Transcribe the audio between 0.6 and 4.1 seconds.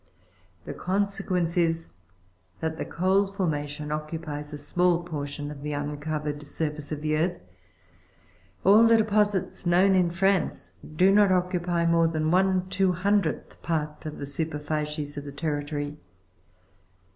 The consequence is, that the coal formation